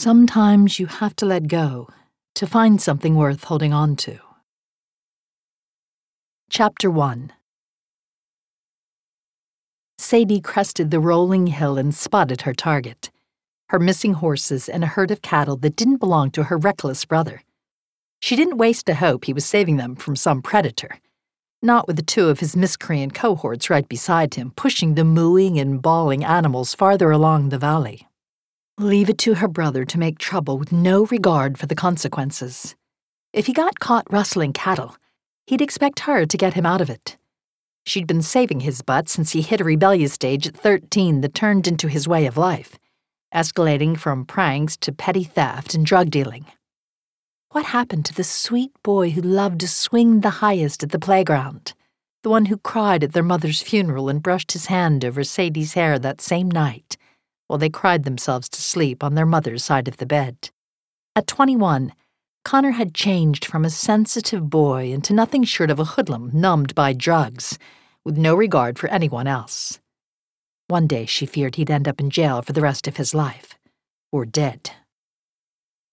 Sometimes 0.00 0.78
you 0.78 0.86
have 0.86 1.14
to 1.16 1.26
let 1.26 1.46
go 1.46 1.86
to 2.34 2.46
find 2.46 2.80
something 2.80 3.16
worth 3.16 3.44
holding 3.44 3.74
on 3.74 3.96
to. 3.96 4.18
Chapter 6.48 6.90
1 6.90 7.34
Sadie 9.98 10.40
crested 10.40 10.90
the 10.90 11.00
rolling 11.00 11.48
hill 11.48 11.76
and 11.76 11.94
spotted 11.94 12.40
her 12.40 12.54
target 12.54 13.10
her 13.68 13.78
missing 13.78 14.14
horses 14.14 14.70
and 14.70 14.82
a 14.82 14.86
herd 14.86 15.10
of 15.10 15.20
cattle 15.20 15.58
that 15.58 15.76
didn't 15.76 15.98
belong 15.98 16.30
to 16.30 16.44
her 16.44 16.56
reckless 16.56 17.04
brother. 17.04 17.42
She 18.20 18.36
didn't 18.36 18.56
waste 18.56 18.88
a 18.88 18.94
hope 18.94 19.26
he 19.26 19.34
was 19.34 19.44
saving 19.44 19.76
them 19.76 19.96
from 19.96 20.16
some 20.16 20.40
predator. 20.40 20.98
Not 21.60 21.86
with 21.86 21.96
the 21.96 22.02
two 22.02 22.30
of 22.30 22.40
his 22.40 22.56
miscreant 22.56 23.12
cohorts 23.12 23.68
right 23.68 23.86
beside 23.86 24.36
him, 24.36 24.52
pushing 24.56 24.94
the 24.94 25.04
mooing 25.04 25.58
and 25.58 25.82
bawling 25.82 26.24
animals 26.24 26.74
farther 26.74 27.10
along 27.10 27.50
the 27.50 27.58
valley. 27.58 28.06
Leave 28.80 29.10
it 29.10 29.18
to 29.18 29.34
her 29.34 29.46
brother 29.46 29.84
to 29.84 29.98
make 29.98 30.16
trouble 30.16 30.56
with 30.56 30.72
no 30.72 31.04
regard 31.04 31.58
for 31.58 31.66
the 31.66 31.74
consequences. 31.74 32.74
If 33.30 33.44
he 33.44 33.52
got 33.52 33.78
caught 33.78 34.10
rustling 34.10 34.54
cattle, 34.54 34.96
he'd 35.46 35.60
expect 35.60 36.00
her 36.00 36.24
to 36.24 36.36
get 36.38 36.54
him 36.54 36.64
out 36.64 36.80
of 36.80 36.88
it. 36.88 37.18
She'd 37.84 38.06
been 38.06 38.22
saving 38.22 38.60
his 38.60 38.80
butt 38.80 39.10
since 39.10 39.32
he 39.32 39.42
hit 39.42 39.60
a 39.60 39.64
rebellious 39.64 40.14
stage 40.14 40.46
at 40.46 40.56
13 40.56 41.20
that 41.20 41.34
turned 41.34 41.68
into 41.68 41.88
his 41.88 42.08
way 42.08 42.24
of 42.24 42.38
life 42.38 42.78
escalating 43.34 43.98
from 43.98 44.24
pranks 44.24 44.78
to 44.78 44.92
petty 44.92 45.24
theft 45.24 45.74
and 45.74 45.84
drug 45.84 46.08
dealing. 46.08 46.46
What 47.50 47.66
happened 47.66 48.06
to 48.06 48.14
the 48.14 48.24
sweet 48.24 48.72
boy 48.82 49.10
who 49.10 49.20
loved 49.20 49.60
to 49.60 49.68
swing 49.68 50.20
the 50.20 50.40
highest 50.40 50.82
at 50.82 50.90
the 50.90 50.98
playground? 50.98 51.74
The 52.22 52.30
one 52.30 52.46
who 52.46 52.56
cried 52.56 53.04
at 53.04 53.12
their 53.12 53.22
mother's 53.22 53.60
funeral 53.60 54.08
and 54.08 54.22
brushed 54.22 54.52
his 54.52 54.66
hand 54.66 55.04
over 55.04 55.22
Sadie's 55.22 55.74
hair 55.74 55.98
that 55.98 56.22
same 56.22 56.50
night 56.50 56.96
while 57.50 57.58
they 57.58 57.68
cried 57.68 58.04
themselves 58.04 58.48
to 58.48 58.62
sleep 58.62 59.02
on 59.02 59.16
their 59.16 59.26
mother's 59.26 59.64
side 59.64 59.88
of 59.88 59.96
the 59.96 60.06
bed. 60.06 60.50
At 61.16 61.26
21, 61.26 61.92
Connor 62.44 62.70
had 62.70 62.94
changed 62.94 63.44
from 63.44 63.64
a 63.64 63.70
sensitive 63.70 64.48
boy 64.48 64.92
into 64.92 65.12
nothing 65.12 65.42
short 65.42 65.68
of 65.68 65.80
a 65.80 65.84
hoodlum 65.84 66.30
numbed 66.32 66.76
by 66.76 66.92
drugs, 66.92 67.58
with 68.04 68.16
no 68.16 68.36
regard 68.36 68.78
for 68.78 68.88
anyone 68.88 69.26
else. 69.26 69.80
One 70.68 70.86
day 70.86 71.06
she 71.06 71.26
feared 71.26 71.56
he'd 71.56 71.72
end 71.72 71.88
up 71.88 71.98
in 71.98 72.08
jail 72.08 72.40
for 72.40 72.52
the 72.52 72.60
rest 72.60 72.86
of 72.86 72.98
his 72.98 73.14
life. 73.14 73.58
Or 74.12 74.24
dead. 74.24 74.70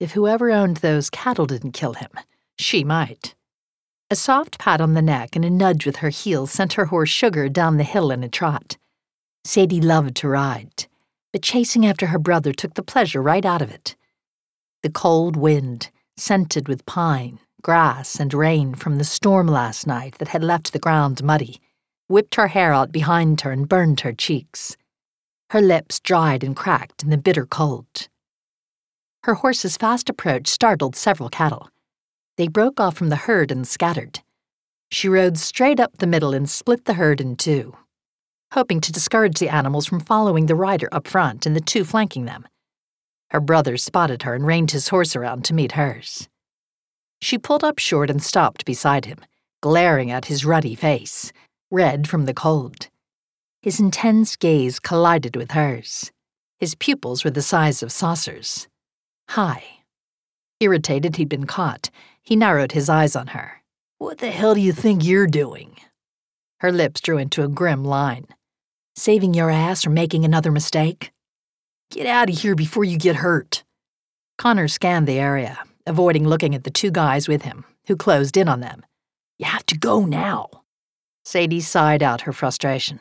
If 0.00 0.10
whoever 0.10 0.50
owned 0.50 0.78
those 0.78 1.08
cattle 1.08 1.46
didn't 1.46 1.70
kill 1.70 1.92
him, 1.92 2.10
she 2.58 2.82
might. 2.82 3.36
A 4.10 4.16
soft 4.16 4.58
pat 4.58 4.80
on 4.80 4.94
the 4.94 5.02
neck 5.02 5.36
and 5.36 5.44
a 5.44 5.50
nudge 5.50 5.86
with 5.86 5.96
her 5.96 6.10
heels 6.10 6.50
sent 6.50 6.72
her 6.72 6.86
horse 6.86 7.10
Sugar 7.10 7.48
down 7.48 7.76
the 7.76 7.84
hill 7.84 8.10
in 8.10 8.24
a 8.24 8.28
trot. 8.28 8.76
Sadie 9.44 9.80
loved 9.80 10.16
to 10.16 10.28
ride, 10.28 10.86
but 11.34 11.42
chasing 11.42 11.84
after 11.84 12.06
her 12.06 12.18
brother 12.20 12.52
took 12.52 12.74
the 12.74 12.82
pleasure 12.82 13.20
right 13.20 13.44
out 13.44 13.60
of 13.60 13.68
it. 13.68 13.96
The 14.84 14.88
cold 14.88 15.34
wind, 15.34 15.90
scented 16.16 16.68
with 16.68 16.86
pine, 16.86 17.40
grass, 17.60 18.20
and 18.20 18.32
rain 18.32 18.76
from 18.76 18.98
the 18.98 19.04
storm 19.04 19.48
last 19.48 19.84
night 19.84 20.18
that 20.18 20.28
had 20.28 20.44
left 20.44 20.72
the 20.72 20.78
ground 20.78 21.24
muddy, 21.24 21.60
whipped 22.06 22.36
her 22.36 22.46
hair 22.46 22.72
out 22.72 22.92
behind 22.92 23.40
her 23.40 23.50
and 23.50 23.68
burned 23.68 24.02
her 24.02 24.12
cheeks. 24.12 24.76
Her 25.50 25.60
lips 25.60 25.98
dried 25.98 26.44
and 26.44 26.54
cracked 26.54 27.02
in 27.02 27.10
the 27.10 27.18
bitter 27.18 27.46
cold. 27.46 28.08
Her 29.24 29.34
horse's 29.34 29.76
fast 29.76 30.08
approach 30.08 30.46
startled 30.46 30.94
several 30.94 31.30
cattle. 31.30 31.68
They 32.36 32.46
broke 32.46 32.78
off 32.78 32.96
from 32.96 33.08
the 33.08 33.16
herd 33.26 33.50
and 33.50 33.66
scattered. 33.66 34.20
She 34.92 35.08
rode 35.08 35.36
straight 35.36 35.80
up 35.80 35.98
the 35.98 36.06
middle 36.06 36.32
and 36.32 36.48
split 36.48 36.84
the 36.84 36.94
herd 36.94 37.20
in 37.20 37.34
two, 37.34 37.74
hoping 38.54 38.80
to 38.80 38.92
discourage 38.92 39.38
the 39.38 39.48
animals 39.48 39.84
from 39.84 40.00
following 40.00 40.46
the 40.46 40.54
rider 40.54 40.88
up 40.92 41.06
front 41.08 41.44
and 41.44 41.54
the 41.54 41.60
two 41.60 41.84
flanking 41.84 42.24
them. 42.24 42.46
Her 43.30 43.40
brother 43.40 43.76
spotted 43.76 44.22
her 44.22 44.34
and 44.34 44.46
reined 44.46 44.70
his 44.70 44.88
horse 44.88 45.16
around 45.16 45.44
to 45.44 45.54
meet 45.54 45.72
hers. 45.72 46.28
She 47.20 47.36
pulled 47.36 47.64
up 47.64 47.80
short 47.80 48.10
and 48.10 48.22
stopped 48.22 48.64
beside 48.64 49.06
him, 49.06 49.18
glaring 49.60 50.10
at 50.10 50.26
his 50.26 50.44
ruddy 50.44 50.74
face 50.74 51.32
red 51.70 52.06
from 52.06 52.26
the 52.26 52.34
cold. 52.34 52.88
His 53.60 53.80
intense 53.80 54.36
gaze 54.36 54.78
collided 54.78 55.34
with 55.34 55.50
hers. 55.50 56.12
His 56.58 56.76
pupils 56.76 57.24
were 57.24 57.32
the 57.32 57.42
size 57.42 57.82
of 57.82 57.90
saucers. 57.90 58.68
High. 59.30 59.64
Irritated 60.60 61.16
he'd 61.16 61.28
been 61.28 61.46
caught, 61.46 61.90
he 62.22 62.36
narrowed 62.36 62.72
his 62.72 62.88
eyes 62.88 63.16
on 63.16 63.28
her. 63.28 63.62
What 63.98 64.18
the 64.18 64.30
hell 64.30 64.54
do 64.54 64.60
you 64.60 64.72
think 64.72 65.04
you're 65.04 65.26
doing? 65.26 65.76
Her 66.58 66.70
lips 66.70 67.00
drew 67.00 67.18
into 67.18 67.42
a 67.42 67.48
grim 67.48 67.84
line. 67.84 68.28
Saving 68.96 69.34
your 69.34 69.50
ass 69.50 69.84
or 69.84 69.90
making 69.90 70.24
another 70.24 70.52
mistake? 70.52 71.10
Get 71.90 72.06
out 72.06 72.30
of 72.30 72.38
here 72.38 72.54
before 72.54 72.84
you 72.84 72.96
get 72.96 73.16
hurt. 73.16 73.64
Connor 74.38 74.68
scanned 74.68 75.08
the 75.08 75.18
area, 75.18 75.58
avoiding 75.84 76.28
looking 76.28 76.54
at 76.54 76.62
the 76.62 76.70
two 76.70 76.92
guys 76.92 77.26
with 77.26 77.42
him, 77.42 77.64
who 77.88 77.96
closed 77.96 78.36
in 78.36 78.48
on 78.48 78.60
them. 78.60 78.86
You 79.36 79.46
have 79.46 79.66
to 79.66 79.76
go 79.76 80.04
now. 80.04 80.48
Sadie 81.24 81.60
sighed 81.60 82.04
out 82.04 82.20
her 82.20 82.32
frustration. 82.32 83.00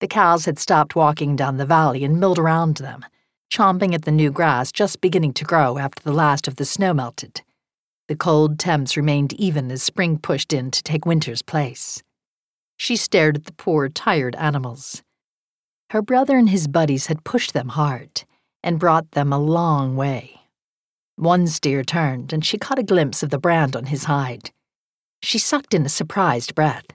The 0.00 0.08
cows 0.08 0.44
had 0.44 0.58
stopped 0.58 0.96
walking 0.96 1.36
down 1.36 1.56
the 1.56 1.66
valley 1.66 2.02
and 2.02 2.18
milled 2.18 2.38
around 2.38 2.78
them, 2.78 3.04
chomping 3.48 3.94
at 3.94 4.02
the 4.02 4.10
new 4.10 4.32
grass 4.32 4.72
just 4.72 5.00
beginning 5.00 5.34
to 5.34 5.44
grow 5.44 5.78
after 5.78 6.02
the 6.02 6.12
last 6.12 6.48
of 6.48 6.56
the 6.56 6.64
snow 6.64 6.92
melted. 6.92 7.42
The 8.08 8.16
cold 8.16 8.58
temps 8.58 8.96
remained 8.96 9.34
even 9.34 9.70
as 9.70 9.84
spring 9.84 10.18
pushed 10.18 10.52
in 10.52 10.72
to 10.72 10.82
take 10.82 11.06
winter's 11.06 11.42
place. 11.42 12.02
She 12.76 12.96
stared 12.96 13.36
at 13.36 13.44
the 13.44 13.52
poor, 13.52 13.88
tired 13.88 14.34
animals. 14.34 15.04
Her 15.92 16.00
brother 16.00 16.38
and 16.38 16.48
his 16.48 16.68
buddies 16.68 17.08
had 17.08 17.22
pushed 17.22 17.52
them 17.52 17.68
hard 17.68 18.24
and 18.62 18.78
brought 18.78 19.10
them 19.10 19.30
a 19.30 19.38
long 19.38 19.94
way. 19.94 20.40
One 21.16 21.46
steer 21.46 21.84
turned, 21.84 22.32
and 22.32 22.42
she 22.42 22.56
caught 22.56 22.78
a 22.78 22.82
glimpse 22.82 23.22
of 23.22 23.28
the 23.28 23.38
brand 23.38 23.76
on 23.76 23.84
his 23.84 24.04
hide. 24.04 24.52
She 25.22 25.38
sucked 25.38 25.74
in 25.74 25.84
a 25.84 25.90
surprised 25.90 26.54
breath. 26.54 26.86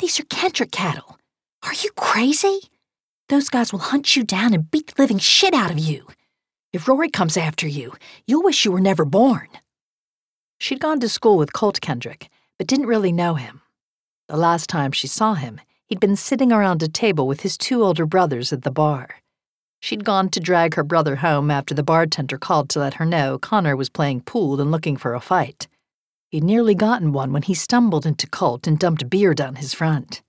These 0.00 0.20
are 0.20 0.24
Kendrick 0.24 0.70
cattle. 0.70 1.18
Are 1.62 1.72
you 1.72 1.90
crazy? 1.96 2.60
Those 3.30 3.48
guys 3.48 3.72
will 3.72 3.80
hunt 3.80 4.16
you 4.16 4.22
down 4.22 4.52
and 4.52 4.70
beat 4.70 4.88
the 4.88 5.02
living 5.02 5.18
shit 5.18 5.54
out 5.54 5.70
of 5.70 5.78
you. 5.78 6.06
If 6.74 6.86
Rory 6.86 7.08
comes 7.08 7.38
after 7.38 7.66
you, 7.66 7.94
you'll 8.26 8.44
wish 8.44 8.66
you 8.66 8.70
were 8.70 8.80
never 8.80 9.06
born. 9.06 9.48
She'd 10.60 10.80
gone 10.80 11.00
to 11.00 11.08
school 11.08 11.38
with 11.38 11.54
Colt 11.54 11.80
Kendrick, 11.80 12.28
but 12.58 12.66
didn't 12.66 12.84
really 12.84 13.12
know 13.12 13.36
him. 13.36 13.62
The 14.28 14.36
last 14.36 14.68
time 14.68 14.92
she 14.92 15.06
saw 15.06 15.32
him, 15.32 15.58
he'd 15.86 16.00
been 16.00 16.16
sitting 16.16 16.52
around 16.52 16.82
a 16.82 16.88
table 16.88 17.26
with 17.26 17.42
his 17.42 17.56
two 17.56 17.82
older 17.82 18.06
brothers 18.06 18.52
at 18.52 18.62
the 18.62 18.70
bar. 18.70 19.20
She'd 19.80 20.04
gone 20.04 20.30
to 20.30 20.40
drag 20.40 20.74
her 20.74 20.82
brother 20.82 21.16
home 21.16 21.50
after 21.50 21.74
the 21.74 21.82
bartender 21.82 22.38
called 22.38 22.68
to 22.70 22.80
let 22.80 22.94
her 22.94 23.06
know 23.06 23.38
Connor 23.38 23.76
was 23.76 23.88
playing 23.88 24.22
pool 24.22 24.60
and 24.60 24.70
looking 24.70 24.96
for 24.96 25.14
a 25.14 25.20
fight. 25.20 25.68
He'd 26.30 26.42
nearly 26.42 26.74
gotten 26.74 27.12
one 27.12 27.32
when 27.32 27.42
he 27.42 27.54
stumbled 27.54 28.04
into 28.04 28.26
Colt 28.26 28.66
and 28.66 28.78
dumped 28.78 29.08
beer 29.08 29.32
down 29.32 29.56
his 29.56 29.74
front. 29.74 30.22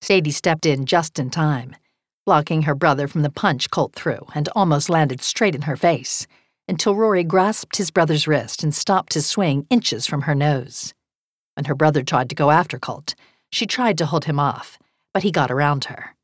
Sadie 0.00 0.30
stepped 0.30 0.64
in 0.64 0.86
just 0.86 1.18
in 1.18 1.28
time, 1.30 1.76
blocking 2.24 2.62
her 2.62 2.74
brother 2.74 3.06
from 3.06 3.22
the 3.22 3.30
punch 3.30 3.70
Colt 3.70 3.94
threw 3.94 4.26
and 4.34 4.48
almost 4.56 4.88
landed 4.88 5.22
straight 5.22 5.54
in 5.54 5.62
her 5.62 5.76
face, 5.76 6.26
until 6.66 6.94
Rory 6.94 7.24
grasped 7.24 7.76
his 7.76 7.90
brother's 7.90 8.26
wrist 8.26 8.62
and 8.62 8.74
stopped 8.74 9.14
his 9.14 9.26
swing 9.26 9.66
inches 9.68 10.06
from 10.06 10.22
her 10.22 10.34
nose. 10.34 10.94
When 11.56 11.66
her 11.66 11.74
brother 11.74 12.02
tried 12.02 12.30
to 12.30 12.34
go 12.34 12.50
after 12.50 12.78
Colt, 12.78 13.14
she 13.50 13.66
tried 13.66 13.98
to 13.98 14.06
hold 14.06 14.24
him 14.24 14.40
off, 14.40 14.78
but 15.14 15.22
he 15.22 15.30
got 15.30 15.50
around 15.50 15.84
her. 15.86 16.14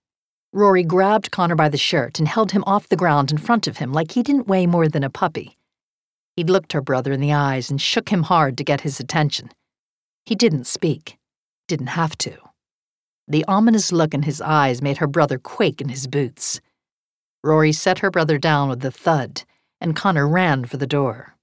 Rory 0.52 0.82
grabbed 0.82 1.30
Connor 1.30 1.54
by 1.54 1.68
the 1.68 1.78
shirt 1.78 2.18
and 2.18 2.26
held 2.26 2.50
him 2.50 2.64
off 2.66 2.88
the 2.88 2.96
ground 2.96 3.30
in 3.30 3.38
front 3.38 3.68
of 3.68 3.76
him 3.76 3.92
like 3.92 4.12
he 4.12 4.22
didn't 4.22 4.48
weigh 4.48 4.66
more 4.66 4.88
than 4.88 5.04
a 5.04 5.08
puppy. 5.08 5.56
He'd 6.36 6.50
looked 6.50 6.72
her 6.72 6.80
brother 6.80 7.12
in 7.12 7.20
the 7.20 7.32
eyes 7.32 7.70
and 7.70 7.80
shook 7.80 8.08
him 8.08 8.24
hard 8.24 8.58
to 8.58 8.64
get 8.64 8.80
his 8.80 8.98
attention. 8.98 9.50
He 10.26 10.34
didn't 10.34 10.66
speak, 10.66 11.16
didn't 11.68 11.88
have 11.88 12.18
to. 12.18 12.36
The 13.28 13.44
ominous 13.46 13.92
look 13.92 14.12
in 14.12 14.22
his 14.22 14.40
eyes 14.40 14.82
made 14.82 14.98
her 14.98 15.06
brother 15.06 15.38
quake 15.38 15.80
in 15.80 15.88
his 15.88 16.08
boots. 16.08 16.60
Rory 17.44 17.72
set 17.72 18.00
her 18.00 18.10
brother 18.10 18.38
down 18.38 18.68
with 18.68 18.84
a 18.84 18.90
thud, 18.90 19.44
and 19.80 19.94
Connor 19.94 20.26
ran 20.26 20.64
for 20.64 20.78
the 20.78 20.86
door. 20.86 21.36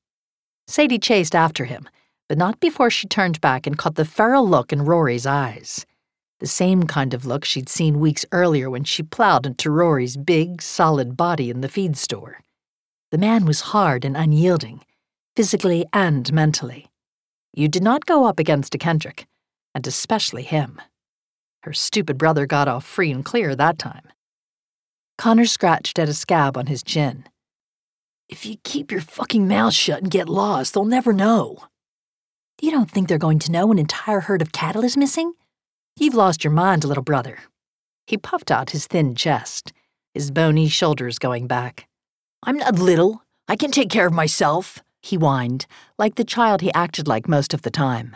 Sadie 0.67 0.99
chased 0.99 1.33
after 1.33 1.63
him, 1.63 1.87
but 2.27 2.37
not 2.37 2.59
before 2.59 2.89
she 2.89 3.07
turned 3.07 3.39
back 3.39 3.65
and 3.65 3.77
caught 3.77 3.95
the 3.95 4.03
feral 4.03 4.47
look 4.47 4.73
in 4.73 4.83
Rory's 4.83 5.25
eyes. 5.25 5.85
The 6.39 6.47
same 6.47 6.83
kind 6.83 7.13
of 7.13 7.25
look 7.25 7.45
she'd 7.45 7.69
seen 7.69 7.99
weeks 7.99 8.25
earlier 8.31 8.69
when 8.69 8.83
she 8.83 9.01
plowed 9.01 9.45
into 9.45 9.71
Rory's 9.71 10.17
big, 10.17 10.61
solid 10.61 11.17
body 11.17 11.49
in 11.49 11.61
the 11.61 11.69
feed 11.69 11.97
store. 11.97 12.41
The 13.11 13.17
man 13.17 13.45
was 13.45 13.71
hard 13.71 14.05
and 14.05 14.15
unyielding, 14.15 14.83
physically 15.35 15.85
and 15.93 16.31
mentally. 16.31 16.87
You 17.53 17.67
did 17.67 17.81
not 17.81 18.05
go 18.05 18.25
up 18.25 18.37
against 18.37 18.75
a 18.75 18.77
Kendrick, 18.77 19.25
and 19.73 19.87
especially 19.87 20.43
him. 20.43 20.79
Her 21.63 21.73
stupid 21.73 22.17
brother 22.19 22.45
got 22.45 22.67
off 22.67 22.85
free 22.85 23.11
and 23.11 23.25
clear 23.25 23.55
that 23.55 23.79
time. 23.79 24.07
Connor 25.17 25.45
scratched 25.45 25.97
at 25.97 26.09
a 26.09 26.13
scab 26.13 26.55
on 26.55 26.67
his 26.67 26.83
chin. 26.83 27.25
If 28.29 28.45
you 28.45 28.57
keep 28.63 28.91
your 28.91 29.01
fucking 29.01 29.47
mouth 29.47 29.73
shut 29.73 30.03
and 30.03 30.11
get 30.11 30.29
lost, 30.29 30.73
they'll 30.73 30.85
never 30.85 31.13
know. 31.13 31.57
You 32.61 32.69
don't 32.69 32.91
think 32.91 33.07
they're 33.07 33.17
going 33.17 33.39
to 33.39 33.51
know 33.51 33.71
an 33.71 33.79
entire 33.79 34.19
herd 34.19 34.43
of 34.43 34.51
cattle 34.51 34.83
is 34.83 34.97
missing? 34.97 35.33
You've 35.99 36.13
lost 36.13 36.43
your 36.43 36.53
mind, 36.53 36.83
little 36.83 37.01
brother. 37.03 37.39
He 38.05 38.17
puffed 38.17 38.51
out 38.51 38.69
his 38.69 38.85
thin 38.85 39.15
chest, 39.15 39.73
his 40.13 40.29
bony 40.29 40.67
shoulders 40.67 41.17
going 41.17 41.47
back. 41.47 41.87
I'm 42.43 42.57
not 42.57 42.77
little. 42.77 43.23
I 43.47 43.55
can 43.55 43.71
take 43.71 43.89
care 43.89 44.05
of 44.05 44.13
myself, 44.13 44.83
he 45.01 45.15
whined, 45.15 45.65
like 45.97 46.13
the 46.13 46.23
child 46.23 46.61
he 46.61 46.71
acted 46.75 47.07
like 47.07 47.27
most 47.27 47.51
of 47.51 47.63
the 47.63 47.71
time. 47.71 48.15